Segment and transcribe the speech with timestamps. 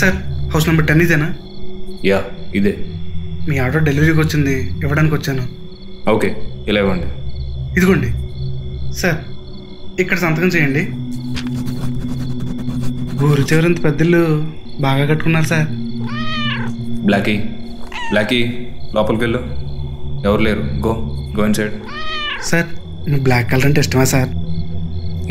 [0.00, 0.16] Sir
[0.52, 1.28] house number ten ఇదేనా?
[2.04, 2.18] Yeah
[2.54, 2.72] ఇదే.
[3.48, 5.44] మీ ఆర్డర్ డెలివరీకి వచ్చింది ఇవ్వడానికి వచ్చాను.
[6.10, 6.28] ఓకే
[6.68, 7.08] ఇలా ఇవ్వండి.
[7.78, 8.10] ఇదిగోండి.
[9.00, 9.18] సార్
[10.00, 10.82] ఇక్కడ సంతకం చేయండి.
[13.26, 14.22] ఊరి చివరంత పెద్దలు
[14.80, 15.68] బాగా కట్టుకున్నారు సార్.
[17.06, 17.36] బ్లాకీ.
[18.10, 19.38] బ్లాకీ లోపలికి వెళ్ళు
[20.26, 20.60] ఎవరు లేరు.
[20.60, 20.92] Go
[21.36, 21.72] go inside
[22.42, 22.66] sir
[23.10, 24.28] మీ బ్లాక్ కలర్ అంటే ఇష్టమా సార్?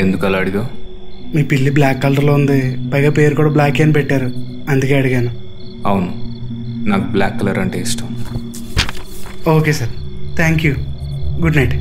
[0.02, 0.70] ఎందుకు అలా అడిగా
[1.35, 2.89] మీ పిల్లి బ్లాక్ కలర్లో ఉంది.
[2.89, 4.31] పైగా పేరు కూడా బ్లాక్ అని పెట్టారు.
[4.69, 5.31] అందుకే అడిగాను.
[5.88, 6.13] అవును.
[6.89, 8.25] నాకు బ్లాక్ కలర్ అంటే ఇష్టం.
[9.47, 9.91] Okay sir.
[10.35, 10.75] Thank you
[11.39, 11.73] good night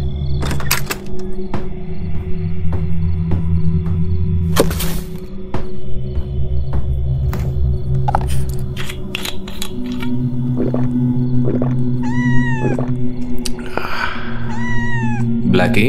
[15.54, 15.86] blacky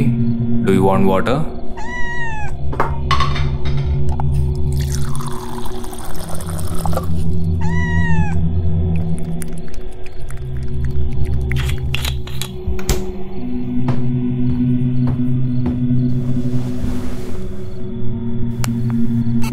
[0.65, 1.41] do you want water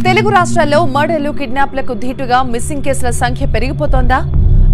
[0.07, 4.19] Telugu రాష్ట్రాల్లో మర్డర్లు కిడ్నాప్లకు ధీటుగా మిస్సింగ్ కేసుల సంఖ్య పెరిగిపోతోందా?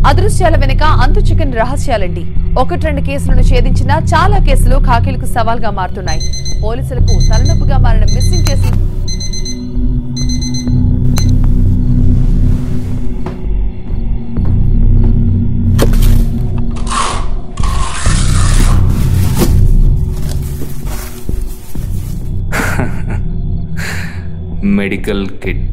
[0.07, 2.23] అదృశ్యాల వెనుక అంతు చికెన్ రహస్యాలండి.
[2.61, 6.21] ఒకటి రెండు కేసులను ఛేదించిన చాలా కేసులు ఖాకీలకు సవాల్గా మారుతున్నాయి.
[6.65, 8.77] పోలీసులకు తలనొప్పిగా మారిన మిస్సింగ్ కేసులు
[24.79, 25.65] మెడికల్ కిట్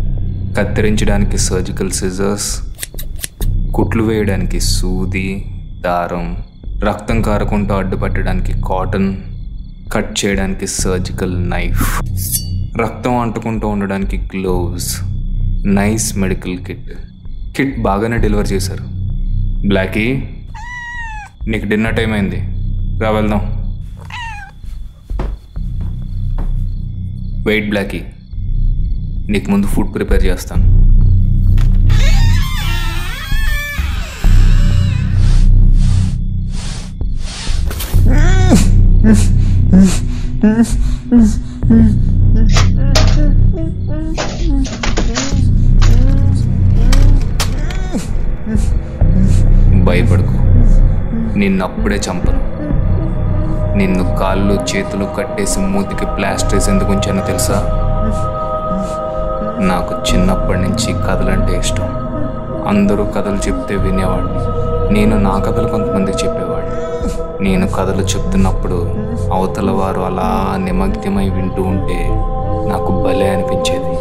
[0.57, 2.49] కత్తిరించడానికి సర్జికల్ సిజర్స్
[3.75, 5.45] కుట్లు వేయడానికి సూది
[5.79, 6.37] దారం
[6.79, 9.17] రక్తం కారకుండా అడ్డుపట్టడానికి కాటన్
[9.93, 12.01] కట్ చేయడానికి సర్జికల్ నైఫ్
[12.77, 15.01] రక్తం అంటుకుంటూ ఉండడానికి gloves
[15.65, 16.89] nice medical kit.
[17.57, 18.83] Kit బాగానే డెలివర్ చేశారు.
[19.67, 20.23] బ్లాకీ
[21.47, 22.39] నీకు డిన్నర్ టైం అయింది.
[23.03, 23.65] రా వెళ్దాం.
[27.47, 28.01] వెయిట్ బ్లాకీ
[29.29, 30.74] నీకు ముందు ఫుడ్ ప్రిపేర్ చేస్తాను.
[39.05, 39.25] భయపడకు.
[51.37, 52.39] నిన్నప్పుడే చంపను.
[53.77, 57.53] నిన్ను కాళ్ళు చేతులు కట్టేసి మూతికి ప్లాస్టర్స్ ఎందుకు ఉంచానో తెలుసా?
[59.59, 61.87] నాకు చిన్నప్పటి నుంచి కథలంటే ఇష్టం.
[62.67, 64.65] అందరూ కథలు చెప్తే వినేవాడిని.
[64.93, 66.44] నేను నా కథలు కొంతమందికి చెప్పేవాడిని.
[67.41, 68.73] నేను కథలు చెప్తున్నప్పుడు
[69.33, 72.09] అవతల వారు అలా నిమగ్నమై వింటూ ఉంటే
[72.69, 73.95] నాకు భలే అనిపించేది.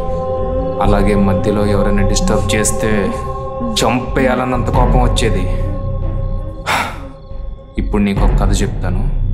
[0.82, 3.10] అలాగే మధ్యలో ఎవరైనా డిస్టర్బ్ చేస్తే
[3.72, 5.42] చంపేయాలన్నంత కోపం వచ్చేది.
[7.78, 9.24] ఇప్పుడు నీకు ఒక కథ చెప్తాను.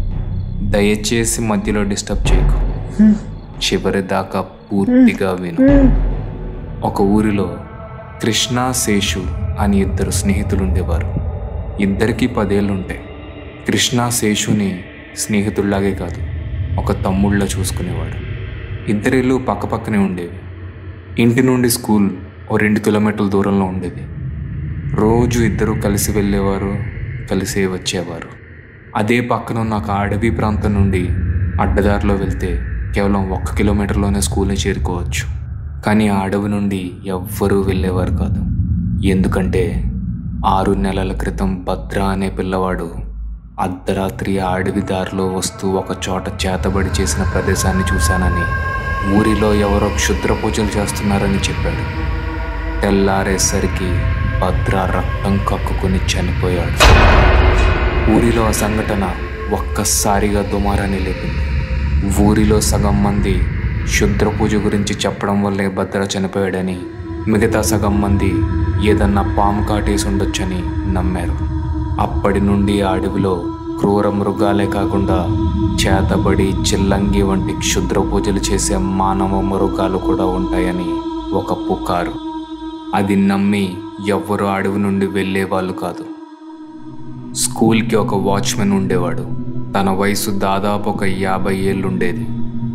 [0.70, 2.60] దయచేసి మధ్యలో డిస్టర్బ్ చేయకు.
[3.60, 5.90] చివరి దాకా పూర్తిగా విను.
[6.86, 7.50] ఒక ఊరిలో
[8.22, 9.22] కృష్ణ శేషు
[9.60, 11.14] అని ఇద్దరు స్నేహితులు ఉండేవారు
[11.82, 13.00] ఇద్దరికీ పదేళ్ళు ఉంటాయి
[13.66, 14.84] కృష్ణ శేషుని
[15.16, 16.22] స్నేహితుల్లాగే కాదు
[16.80, 18.30] ఒక తమ్ముళ్ళ చూసుకునేవాడు.
[18.90, 20.38] ఇద్దరిల్లు పక్కపక్కనే ఉండేవి.
[21.22, 22.10] ఇంటి నుండి స్కూల్
[22.52, 24.02] ఓ రెండు కిలోమీటర్ల దూరంలో ఉండేది.
[24.94, 26.76] రోజు ఇద్దరు కలిసి వెళ్ళేవారు
[27.30, 28.28] కలిసే వచ్చేవారు.
[28.96, 31.08] అదే పక్కన ఉన్న ఒక అడవి ప్రాంతం నుండి
[31.60, 32.60] అడ్డదారిలో వెళ్తే
[32.94, 35.40] కేవలం ఒక్క కిలోమీటర్లోనే స్కూల్ని చేరుకోవచ్చు.
[35.82, 38.44] కానీ ఆ అడవి నుండి ఎవ్వరూ వెళ్ళేవారు కాదు.
[39.06, 39.84] ఎందుకంటే
[40.46, 43.09] ఆరు నెలల క్రితం భద్ర అనే పిల్లవాడు
[43.60, 48.44] అర్ధరాత్రి ఆ అడవి దారిలో వస్తూ ఒక చోట చేతబడి చేసిన ప్రదేశాన్ని చూశానని
[49.18, 51.84] ఊరిలో ఎవరో క్షుద్ర పూజలు చేస్తున్నారని చెప్పాడు.
[52.80, 53.90] తెల్లారేసరికి
[54.40, 56.76] భద్ర రక్తం కక్కుకుని చనిపోయాడు.
[58.12, 59.10] ఊరిలో ఆ సంఘటన
[59.52, 61.44] ఒక్కసారిగా దుమారాన్ని లేపింది.
[62.22, 63.42] ఊరిలో సగం మంది
[63.88, 66.80] శుద్ర పూజ గురించి చెప్పడం వల్లే భద్ర చనిపోయాడని
[67.28, 68.32] మిగతా సగం మంది
[68.90, 70.62] ఏదన్నా పాము కాటేసి ఉండొచ్చని
[70.94, 71.49] నమ్మారు.
[72.00, 73.44] అప్పటి నుండి ఆ అడవిలో
[73.80, 75.26] క్రూర మృగాలే కాకుండా
[75.86, 80.94] చేతబడి చిల్లంగి వంటి క్షుద్ర పూజలు చేసే మానవ మృగాలు కూడా ఉంటాయని
[81.34, 82.12] ఒక పుకారు.
[82.94, 83.76] అది నమ్మి
[84.06, 86.04] ఎవ్వరూ అడవి నుండి వెళ్ళేవాళ్ళు కాదు.
[87.34, 89.26] స్కూల్కి ఒక వాచ్మెన్ ఉండేవాడు.
[89.74, 92.24] తన వయసు దాదాపు ఒక యాభై ఏళ్ళుండేది.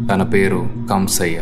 [0.08, 1.42] తన పేరు కంసయ్య.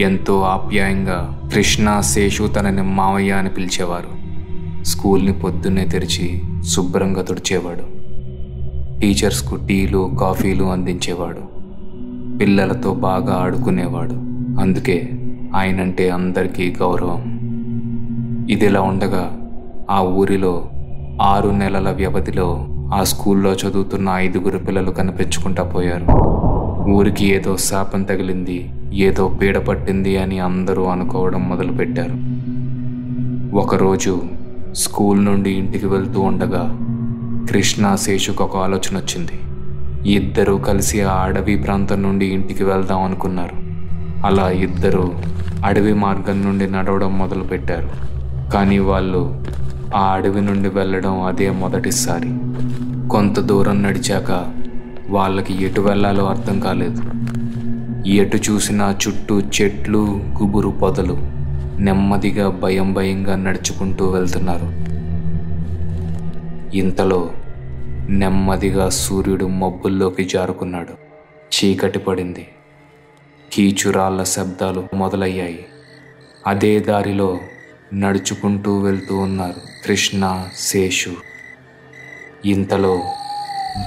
[0.00, 4.21] ఎంతో ఆప్యాయంగా కృష్ణ శేషు తనని మావయ్య అని పిలిచేవారు.
[4.84, 8.02] స్కూల్ని పొద్దున్నే తెరిచి శుభ్రంగా తుడిచేవాడు.
[9.00, 11.62] టీచర్స్కు టీలు కాఫీలు అందించేవాడు.
[12.38, 14.12] పిల్లలతో బాగా ఆడుకునేవాడు.
[14.60, 15.10] అందుకే
[15.54, 17.42] ఆయనంటే అందరికీ గౌరవం.
[18.50, 19.38] ఇదిలా ఉండగా
[19.90, 20.64] ఆ ఊరిలో
[21.22, 26.32] ఆరు నెలల వ్యవధిలో ఆ స్కూల్లో చదువుతున్న ఐదుగురు పిల్లలు కనిపించుకుంటా పోయారు.
[26.90, 32.42] ఊరికి ఏదో శాపం తగిలింది ఏదో పీడ పట్టింది అని అందరూ అనుకోవడం మొదలుపెట్టారు.
[33.56, 34.22] ఒకరోజు
[34.74, 36.78] స్కూల్ నుండి ఇంటికి వెళ్తూ ఉండగా
[37.50, 39.40] కృష్ణ శేషుకు ఒక ఆలోచన వచ్చింది.
[40.12, 43.56] ఇద్దరూ కలిసి ఆ అడవి ప్రాంతం నుండి ఇంటికి వెళ్దాం అనుకున్నారు.
[44.26, 45.14] అలా ఇద్దరు
[45.64, 47.90] అడవి మార్గం నుండి నడవడం మొదలుపెట్టారు.
[48.50, 49.44] కానీ వాళ్ళు
[49.96, 52.28] ఆ అడవి నుండి వెళ్ళడం అదే మొదటిసారి.
[53.08, 54.52] కొంత దూరం నడిచాక
[55.10, 57.02] వాళ్ళకి ఎటు వెళ్ళాలో అర్థం కాలేదు.
[58.08, 61.41] ఎటు చూసినా చుట్టూ చెట్లు గుబురు పొదలు.
[61.78, 64.92] నెమ్మదిగా భయం భయంగా నడుచుకుంటూ వెళ్తున్నారు.
[66.76, 67.30] ఇంతలో
[68.08, 70.92] నెమ్మదిగా సూర్యుడు మబ్బుల్లోకి జారుకున్నాడు.
[71.42, 72.48] చీకటి పడింది.
[73.52, 75.66] కీచురాళ్ళ శబ్దాలు మొదలయ్యాయి.
[76.46, 77.38] అదే దారిలో
[77.94, 81.10] నడుచుకుంటూ వెళ్తూ ఉన్నారు కృష్ణ శేషు.
[82.44, 83.02] ఇంతలో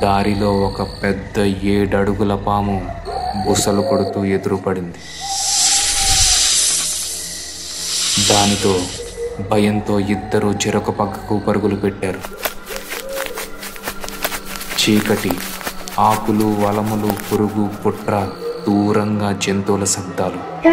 [0.02, 2.92] దారిలో ఒక పెద్ద ఏడడుగుల పాము
[3.48, 4.98] బుసలు కొడుతూ ఎదురుపడింది.
[8.20, 8.80] దానితో
[9.52, 12.20] భయంతో ఇద్దరు చెరొక పక్కకు పరుగులు పెట్టారు.
[14.82, 15.32] చీకటి
[16.00, 18.28] ఆకులు వలములు పురుగు పుట్ర
[18.68, 20.68] దూరంగా జంతువుల శబ్దాలు.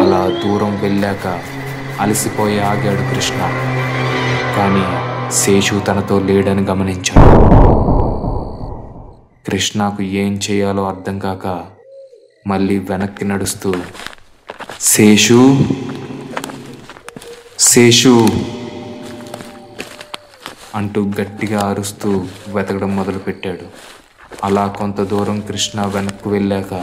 [0.00, 1.40] అలా దూరం వెళ్ళాక
[2.00, 3.38] అలసిపోయి ఆగాడు కృష్ణ.
[4.56, 4.86] కానీ
[5.32, 7.36] శేషు తనతో లేడని గమనించాడు.
[9.50, 11.75] కృష్ణకు ఏం చేయాలో అర్థం కాక
[12.46, 13.74] మళ్ళీ వెనక్కి నడుస్తూ
[14.80, 15.68] శేషు
[17.58, 18.28] శేషు
[20.74, 23.66] అంటూ గట్టిగా అరుస్తూ వెతకడం మొదలుపెట్టాడు.
[24.44, 26.74] అలా కొంత దూరం కృష్ణ వెనక్కు వెళ్ళాక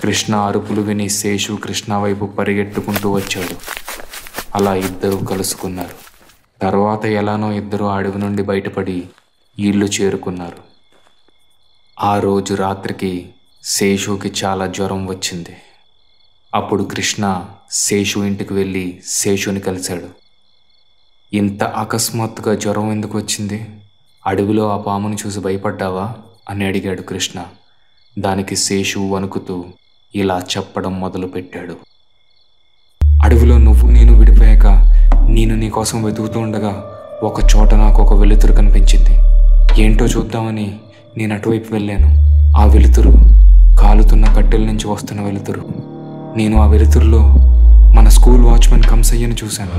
[0.00, 3.56] కృష్ణ అరుపులు విని శేషు కృష్ణ వైపు పరిగెట్టుకుంటూ వచ్చాడు.
[4.54, 5.94] అలా ఇద్దరూ కలుసుకున్నారు.
[6.62, 9.06] తర్వాత ఎలానో ఇద్దరు అడవి నుండి బయటపడి
[9.58, 10.58] ఇల్లు చేరుకున్నారు.
[12.00, 13.28] ఆ రోజు రాత్రికి
[13.70, 15.56] శేషుకి చాలా జ్వరం వచ్చింది.
[16.54, 20.04] అప్పుడు కృష్ణ శేషు ఇంటికి వెళ్ళి శేషుని కలిశాడు.
[21.36, 23.66] ఇంత అకస్మాత్తుగా జ్వరం ఎందుకు వచ్చింది?
[24.26, 26.14] అడవిలో ఆ పాముని చూసి భయపడ్డావా?
[26.50, 27.44] అని అడిగాడు కృష్ణ.
[28.18, 29.64] దానికి శేషు వణుకుతూ
[30.14, 31.76] ఇలా చెప్పడం మొదలుపెట్టాడు.
[33.22, 34.66] అడవిలో నువ్వు నేను విడిపోయాక
[35.28, 39.18] నేను నీకోసం వెతుకుతూ ఉండగా ఒక చోట నాకు ఒక వెలుతురు కనిపించింది.
[39.82, 40.80] ఏంటో చూద్దామని
[41.16, 42.06] నేను అటువైపు వెళ్ళాను.
[42.58, 43.38] ఆ వెలుతురు
[43.98, 45.60] కాలుతున్న కట్టెల నుంచి వస్తున్న వెలుతురు.
[46.36, 47.18] నేను ఆ వెలుతురులో
[47.94, 49.74] మన స్కూల్ వాచ్మెన్ కంసయ్యను చూశాను.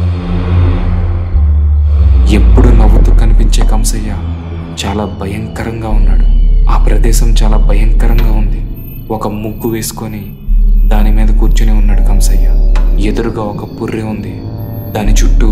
[2.32, 4.14] ఎప్పుడు నవ్వుతూ కనిపించే కంసయ్య
[4.86, 6.26] చాలా భయంకరంగా ఉన్నాడు.
[6.70, 8.62] ఆ ప్రదేశం చాలా భయంకరంగా ఉంది.
[9.14, 10.36] ఒక ముగ్గు వేసుకొని
[10.88, 12.74] దాని మీద కూర్చుని ఉన్నాడు కంసయ్య.
[13.08, 14.42] ఎదురుగా ఒక పుర్రె ఉంది.
[14.92, 15.48] దాని చుట్టూ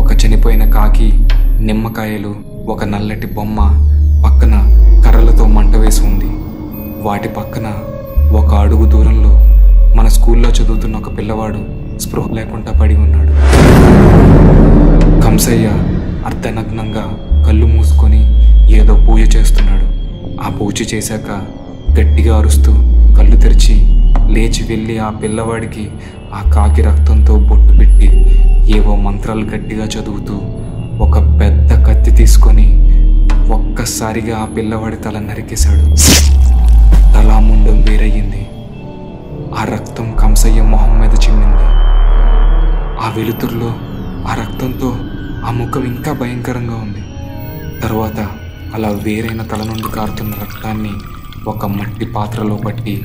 [0.00, 1.28] ఒక చనిపోయిన కాకి
[1.60, 2.34] నిమ్మకాయలు
[2.68, 3.60] ఒక నల్లటి బొమ్మ
[4.26, 4.54] పక్కన
[5.04, 6.30] కర్రలతో మంట వేసి ఉంది.
[7.02, 7.64] వాటి పక్కన
[8.32, 9.30] ఒక అడుగు దూరంలో
[9.96, 11.58] మన స్కూల్లో చదువుతున్న ఒక పిల్లవాడు
[12.00, 13.32] స్పృహ లేకుండా పడి ఉన్నాడు.
[15.24, 15.66] కంసయ్య
[16.26, 17.04] అర్ధనగ్నంగా
[17.46, 18.22] కళ్ళు మూసుకొని
[18.78, 19.86] ఏదో పూజ చేస్తున్నాడు.
[20.42, 21.30] ఆ పూజ చేశాక
[21.98, 22.72] గట్టిగా అరుస్తూ
[23.18, 23.76] కళ్ళు తెరిచి
[24.30, 25.88] లేచి వెళ్ళి ఆ పిల్లవాడికి
[26.34, 28.08] ఆ కాకి రక్తంతో బొట్టు పెట్టి
[28.78, 30.36] ఏవో మంత్రాలు గట్టిగా చదువుతూ
[31.00, 32.66] ఒక పెద్ద కత్తి తీసుకొని
[33.50, 35.84] ఒక్కసారిగా ఆ పిల్లవాడి తల నరికేశాడు.
[37.16, 38.46] తలా ముండం వేరయ్యింది.
[39.58, 41.66] ఆ రక్తం కంసయ్య మొహం మీద చిమ్మింది.
[43.00, 43.66] ఆ వెలుతురులో
[44.30, 44.96] ఆ రక్తంతో
[45.44, 47.02] ఆ ముఖం ఇంకా భయంకరంగా ఉంది.
[47.80, 48.28] తర్వాత
[48.74, 50.92] అలా వేరైన తల నుండి కారుతున్న రక్తాన్ని
[51.48, 53.04] ఒక మట్టి పాత్రలో పట్టి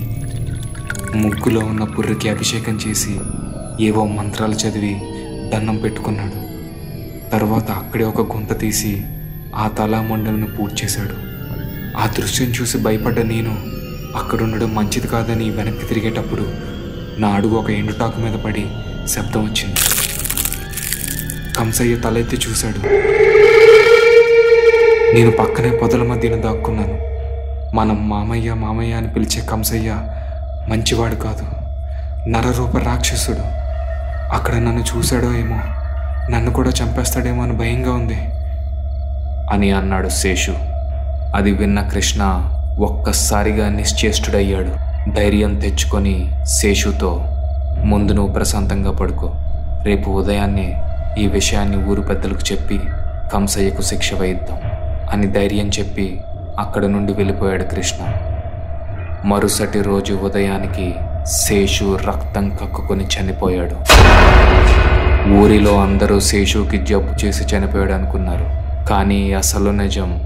[1.15, 3.19] ముగ్గులో ఉన్న పుర్రికి అభిషేకం చేసి
[3.85, 5.01] ఏవో మంత్రాలు చదివి
[5.53, 6.39] దండం పెట్టుకున్నాడు.
[7.29, 9.03] తర్వాత అక్కడే ఒక గుంత తీసి
[9.55, 10.47] ఆ తలా మండలను
[10.83, 11.13] చేశాడు
[11.97, 13.81] ఆ దృశ్యం చూసి భయపడ్డ నేను
[14.15, 16.47] అక్కడుండడం మంచిది కాదని వెనక్కి తిరిగేటప్పుడు
[17.19, 18.67] నా అడుగు ఒక ఎండుటాకు మీద పడి
[19.07, 19.75] శబ్దం వచ్చింది.
[21.57, 22.87] కంసయ్య తలెత్తి చూశాడు.
[25.15, 26.99] నేను పక్కనే పొదల మధ్యన దాక్కున్నాను.
[27.75, 29.95] మనం మామయ్య మామయ్య అని పిలిచే కంసయ్య
[30.69, 31.43] మంచివాడు కాదు.
[32.29, 33.41] నరరూప రాక్షసుడు.
[34.35, 35.59] అక్కడ నన్ను చూశాడో ఏమో
[36.31, 38.17] నన్ను కూడా చంపేస్తాడేమో అని భయంగా ఉంది.
[39.53, 40.51] అని అన్నాడు శేషు.
[41.35, 42.21] అది విన్న కృష్ణ
[42.81, 44.91] ఒక్కసారిగా నిశ్చేష్టుడయ్యాడు.
[45.15, 47.25] ధైర్యం తెచ్చుకొని శేషుతో
[47.85, 49.33] ముందు నువ్వు ప్రశాంతంగా పడుకో.
[49.83, 50.81] రేపు ఉదయాన్నే
[51.17, 52.79] ఈ విషయాన్ని ఊరు పెద్దలకు చెప్పి
[53.33, 54.59] కంసయ్యకు శిక్ష వేయిద్దాం
[55.13, 56.21] అని ధైర్యం చెప్పి
[56.59, 58.05] అక్కడి నుండి వెళ్ళిపోయాడు కృష్ణ.
[59.25, 60.93] మరుసటి రోజు ఉదయానికి
[61.25, 63.75] శేషు రక్తం కక్కుకొని చనిపోయాడు.
[65.29, 68.45] ఊరిలో అందరూ శేషుకి జబ్బు చేసి చనిపోయాడు అనుకున్నారు.
[68.89, 70.21] కానీ అసలు నిజం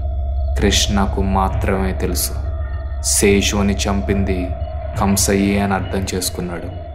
[0.58, 2.45] కృష్ణకు మాత్రమే తెలుసు.
[3.06, 4.48] శేషుని చంపింది
[5.00, 6.86] కంసయ్యే అని అర్థం చేసుకున్నాడు.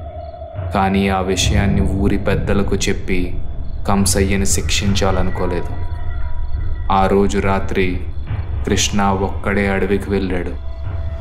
[0.74, 3.36] కానీ ఆ విషయాన్ని ఊరి పెద్దలకు చెప్పి
[3.88, 5.68] కంసయ్యని శిక్షించాలనుకోలేదు.
[6.92, 8.00] ఆ రోజు రాత్రి
[8.66, 10.52] కృష్ణ ఒక్కడే అడవికి వెళ్ళాడు.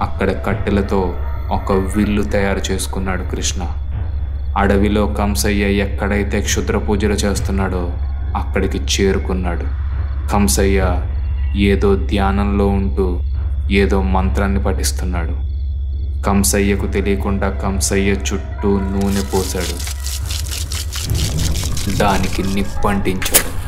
[0.02, 1.14] అక్కడ కట్టెలతో
[1.52, 3.66] ఒక విల్లు తయారు చేసుకున్నాడు కృష్ణ.
[4.58, 7.92] అడవిలో కంసయ్య ఎక్కడైతే క్షుద్ర పూజలు చేస్తున్నాడో
[8.36, 9.64] అక్కడికి చేరుకున్నాడు.
[10.32, 11.02] కంసయ్య
[11.56, 13.20] ఏదో ధ్యానంలో ఉంటూ
[13.70, 15.50] ఏదో మంత్రాన్ని పఠిస్తున్నాడు.
[16.22, 20.00] కంసయ్యకు తెలియకుండా కంసయ్య చుట్టూ నూనె పోశాడు.
[21.96, 23.60] దానికి నిప్పు అంటించాడు.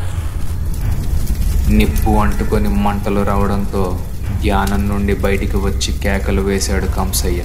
[1.73, 4.01] నిప్పు అంటుకొని మంటలు రావడంతో
[4.43, 7.43] ధ్యానం నుండి బయటికి వచ్చి కేకలు వేశాడు కంసయ్య.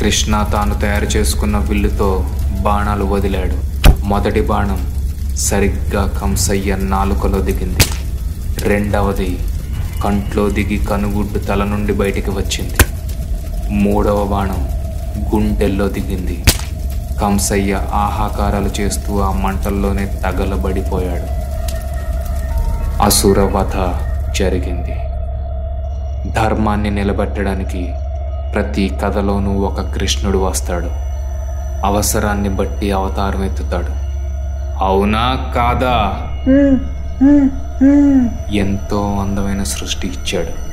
[0.00, 3.56] కృష్ణ తాను తయారు చేసుకున్న విల్లుతో బాణాలు వదిలాడు.
[4.04, 4.92] మొదటి బాణం
[5.36, 7.80] సరిగ్గా కంసయ్య నాలుకలో దిగింది.
[8.60, 9.38] రెండవది
[10.02, 12.76] కంట్లో దిగి కనుగుడ్డు తల నుండి బయటికి వచ్చింది.
[13.70, 14.68] మూడవ బాణం
[15.34, 16.44] గుండెల్లో దిగింది.
[17.20, 21.40] కంసయ్య ఆహాకారాలు చేస్తూ ఆ మంటల్లోనే తగలబడిపోయాడు.
[23.02, 23.94] అసురవధ
[24.38, 24.94] జరిగింది.
[26.32, 27.94] ధర్మాన్ని నిలబెట్టడానికి
[28.54, 30.90] ప్రతి కథలోనూ ఒక కృష్ణుడు వస్తాడు.
[31.86, 34.10] అవసరాన్ని బట్టి అవతారం ఎత్తుతాడు.
[34.84, 36.12] అవునా కాదా?
[38.52, 40.70] ఎంతో అందమైన సృష్టి ఇచ్చాడు.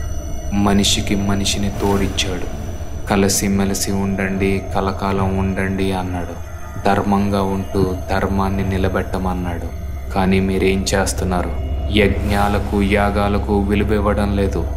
[0.56, 2.68] మనిషికి మనిషిని తోడిచ్చాడు.
[3.08, 6.48] కలిసి మెలిసి ఉండండి కలకాలం ఉండండి అన్నాడు.
[6.86, 9.88] ధర్మంగా ఉంటూ ధర్మాన్ని నిలబెట్టమన్నాడు.
[10.12, 11.52] కానీ మీరేం చేస్తున్నారు?
[11.92, 14.68] యజ్ఞాలకు యాగాలకు విలువివ్వడం లేదు.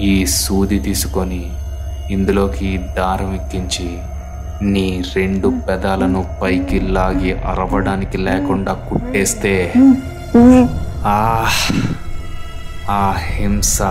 [0.00, 1.50] ఈ సూది తీసుకొని
[2.10, 3.98] ఇందులోకి దారం ఎక్కించి
[4.62, 9.72] నీ రెండు పెదాలను పైకి లాగి అరవడానికి లేకుండా కుట్టేస్తే
[11.06, 11.48] ఆ
[12.90, 13.82] ఆ హింస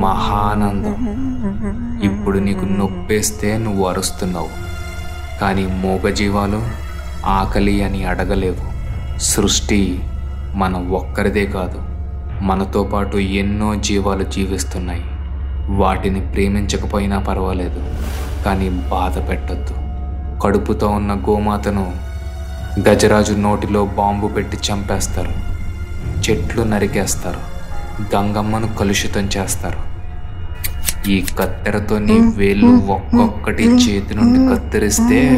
[0.00, 0.96] మహానందం.
[2.02, 4.48] ఇప్పుడు నీకు నొప్పేస్తే నువ్వు అరుస్తున్నావు.
[5.40, 6.62] కానీ మూగజీవాలు
[7.26, 8.70] ఆకలి అని అడగలేవు.
[9.18, 10.02] సృష్టి
[10.54, 11.82] మన ఒక్కరిదే కాదు
[12.44, 15.04] మనతో పాటు ఎన్నో జీవాలు జీవిస్తున్నాయి.
[15.76, 17.94] వాటిని ప్రేమించకపోయినా పర్వాలేదు
[18.44, 19.74] కానీ బాధ పెట్టద్దు.
[20.42, 21.92] కడుపుతో ఉన్న గోమాతను
[22.88, 25.49] గజరాజు నోటిలో బాంబు పెట్టి చంపేస్తారు.
[26.30, 27.60] చెట్లు నరికేస్తారు.
[28.16, 29.90] గంగమ్మను కలుషితం చేస్తారు.
[31.10, 35.28] ఈ కత్తెరతో నీ వేళ్ళు ఒక్కొక్కటి చేతి నుండి కత్తిరిస్తే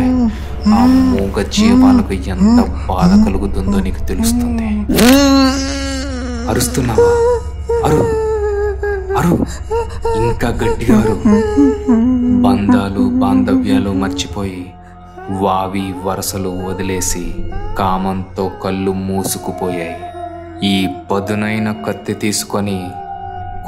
[0.75, 4.67] ఆ మూగ జీవాలకు ఎంత బాధ కలుగుతుందో నీకు తెలుస్తుంది.
[6.49, 7.39] అరుస్తున్నావా?
[7.87, 8.03] అరు.
[9.19, 9.47] అరు.
[10.17, 11.23] ఇంకా గట్టిగా అరు.
[12.43, 14.73] బంధాలు బాంధవ్యాలు మర్చిపోయి
[15.31, 17.35] వావి వరసలు వదిలేసి
[17.79, 19.97] కామంతో కళ్ళు మూసుకుపోయాయి.
[20.65, 22.91] ఈ పదునైన కత్తి తీసుకొని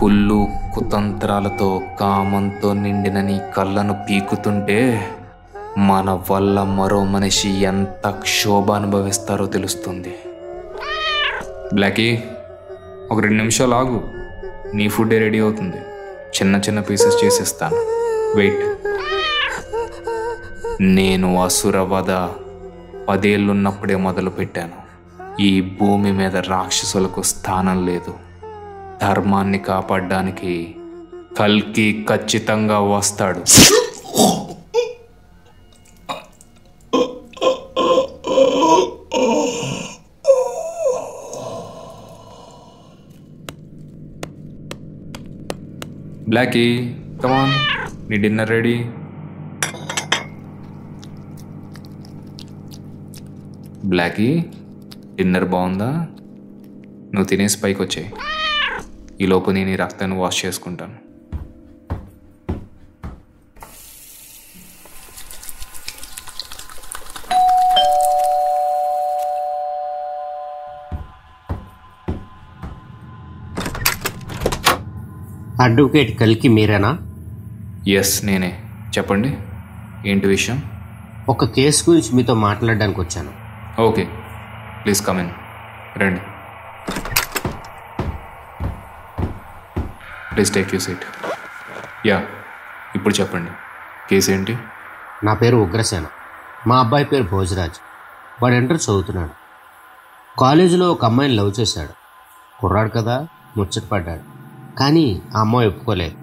[0.01, 5.09] కుళ్ళు కుతంత్రాలతో కామంతో నిండిన నీ కళ్ళను పీకుతుంటే
[5.79, 10.15] మన వల్ల మరో మనిషి ఎంత క్షోభ అనుభవిస్తారో తెలుస్తుంది.
[11.75, 12.23] బ్లాకీ
[13.11, 14.05] ఒక రెండు నిమిషాలు ఆగు.
[14.75, 15.77] నీ ఫుడ్ రెడీ అవుతుంది.
[16.37, 17.77] చిన్న చిన్న పీసెస్ చేసేస్తాను.
[18.37, 18.79] వెయిట్.
[20.81, 22.11] నేను అసురవధ
[23.09, 24.84] పదేళ్ళున్నప్పుడే మొదలుపెట్టాను.
[25.41, 28.15] ఈ భూమి మీద రాక్షసులకు స్థానం లేదు.
[29.03, 30.77] ధర్మాన్ని కాపాడడానికి
[31.39, 33.41] కల్కి ఖచ్చితంగా వస్తాడు.
[46.29, 47.53] బ్లాకీ కమాన్
[48.11, 48.85] నీ డిన్నర్ రెడీ.
[53.85, 54.45] బ్లాకీ
[55.17, 56.07] డిన్నర్ బాగుందా?
[57.15, 58.13] నువ్వు తినేసి పైకి వచ్చాయి
[59.21, 61.05] ఈలోపు నేను ఈ రక్తాన్ని వాష్ చేసుకుంటాను.
[75.63, 76.99] అడ్వకేట్ కల్కి మీరేనా?
[77.89, 78.61] ఎస్ నేనే.
[78.99, 79.37] చెప్పండి.
[80.07, 80.63] ఏంటి విషయం?
[81.29, 83.31] ఒక కేసు గురించి మీతో మాట్లాడడానికి వచ్చాను
[83.83, 84.09] ఓకే.
[84.85, 85.31] ప్లీజ్ కమ్
[85.99, 86.21] రండి.
[90.35, 91.27] Please take you seat.
[92.07, 92.23] Yeah
[92.95, 93.51] ఇప్పుడు చెప్పండి.
[94.11, 94.59] కేసు ఏంటి?
[95.25, 96.07] నా పేరు ఉగ్రసేన.
[96.67, 97.73] మా అబ్బాయి పేరు భోజరాజ్.
[98.43, 99.31] వాడు ఇంటర్ చదువుతున్నాడు.
[100.41, 101.91] కాలేజీలో ఒక అమ్మాయిని లవ్ చేశాడు.
[102.61, 103.27] కుర్రాడు కదా
[103.57, 104.21] ముచ్చట పడ్డాడు.
[104.79, 106.15] కానీ ఆ అమ్మాయి ఒప్పుకోలేదు.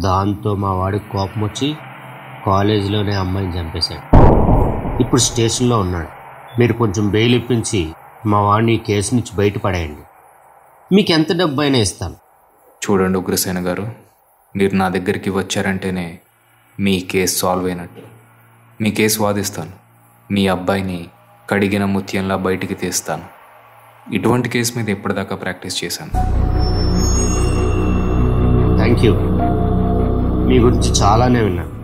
[0.00, 1.76] దాంతో మా వాడికి కోపం వచ్చి
[2.46, 4.16] కాలేజీలోనే అమ్మాయిని చంపేశాడు.
[5.02, 6.08] ఇప్పుడు స్టేషన్లో ఉన్నాడు.
[6.58, 7.94] మీరు కొంచెం బెయిల్ ఇప్పించి
[8.26, 10.02] మా వాడిని ఈ కేసు నుంచి బయటపడేయండి.
[10.94, 12.14] మీకు ఎంత డబ్బు అయినా ఇస్తాను.
[12.84, 13.88] చూడండి ఉగ్రసేన గారు
[14.56, 16.18] మీరు నా దగ్గరికి వచ్చారంటేనే
[16.80, 18.02] మీ కేసు సాల్వ్ అయినట్టు.
[18.82, 19.70] మీ కేసు వాదిస్తాను.
[20.30, 21.08] మీ అబ్బాయిని
[21.50, 23.22] కడిగిన ముత్యంలా బయటికి తీస్తాను.
[24.14, 26.10] ఇటువంటి కేసు మీద ఎప్పటిదాకా ప్రాక్టీస్ చేశాను.
[28.76, 29.12] థ్యాంక్ యూ
[30.48, 31.82] మీ గురించి చాలానే విన్నాను.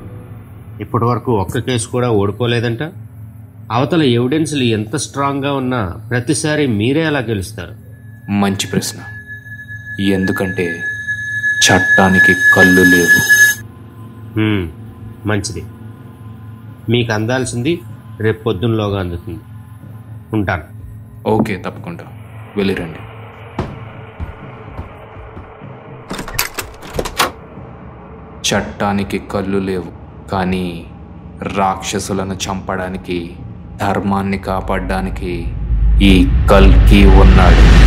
[0.83, 2.83] ఇప్పటి వరకు ఒక్క కేసు కూడా ఓడిపోలేదంట.
[3.72, 7.75] అవతల ఎవిడెన్స్లు ఎంత స్ట్రాంగ్గా ఉన్నా ప్రతిసారి మీరే ఎలా గెలుస్తారు.
[8.30, 9.00] మంచి ప్రశ్న.
[10.02, 10.82] ఎందుకంటే
[11.66, 13.38] చట్టానికి కళ్ళు లేవు.
[15.28, 15.64] మంచిది.
[16.90, 17.80] మీకు అందాల్సింది
[18.20, 19.40] రేపు పొద్దున్నలోగా అందుతుంది.
[20.32, 20.64] ఉంటాను.
[21.28, 22.04] ఓకే తప్పకుండా.
[22.56, 22.98] వెళ్ళిరండి.
[28.48, 29.92] చట్టానికి కళ్ళు లేవు
[30.30, 30.87] కానీ
[31.42, 33.37] రాక్షసులను చంపడానికి
[33.80, 35.32] ధర్మాన్ని కాపాడడానికి
[36.02, 36.12] ఈ
[36.50, 37.77] కల్కి ఉన్నాడు.